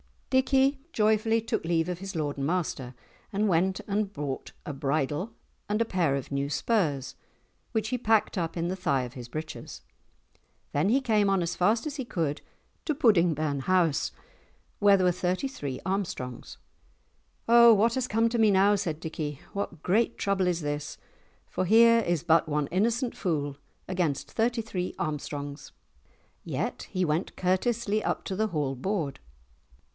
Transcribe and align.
Dickie 0.31 0.79
joyfully 0.93 1.41
took 1.41 1.63
leave 1.63 1.87
of 1.89 1.99
his 1.99 2.15
lord 2.15 2.37
and 2.37 2.47
master, 2.47 2.95
and 3.33 3.49
went 3.49 3.81
and 3.81 4.11
bought 4.13 4.53
a 4.65 4.73
bridle 4.73 5.33
and 5.69 5.79
a 5.79 5.85
pair 5.85 6.15
of 6.15 6.31
new 6.31 6.49
spurs 6.49 7.15
which 7.73 7.89
he 7.89 7.97
packed 7.99 8.35
up 8.37 8.55
in 8.57 8.67
the 8.69 8.75
thigh 8.77 9.03
of 9.03 9.13
his 9.13 9.27
breeches, 9.27 9.81
then 10.71 10.87
he 10.87 11.01
came 11.01 11.29
on 11.29 11.43
as 11.43 11.55
fast 11.55 11.85
as 11.85 11.97
he 11.97 12.05
could 12.05 12.41
to 12.85 12.95
Pudding 12.95 13.35
burn 13.35 13.59
house, 13.59 14.11
where 14.79 14.97
were 14.97 15.11
thirty 15.11 15.49
three 15.49 15.81
Armstrongs. 15.85 16.57
"O 17.47 17.73
what 17.73 17.93
has 17.95 18.07
come 18.07 18.29
to 18.29 18.39
me 18.39 18.49
now?" 18.49 18.73
said 18.75 19.01
Dickie, 19.01 19.41
"what 19.53 19.83
great 19.83 20.17
trouble 20.17 20.47
is 20.47 20.61
this? 20.61 20.97
For 21.45 21.65
here 21.65 21.99
is 21.99 22.23
but 22.23 22.47
one 22.49 22.67
innocent 22.67 23.15
fool 23.15 23.57
against 23.87 24.31
thirty 24.31 24.63
three 24.63 24.95
Armstrongs?" 24.97 25.73
Yet 26.43 26.87
he 26.89 27.05
went 27.05 27.35
courteously 27.35 28.01
up 28.03 28.23
to 28.23 28.35
the 28.35 28.47
Hall 28.47 28.75
board. 28.75 29.19